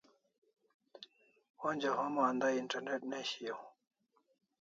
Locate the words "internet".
2.63-3.01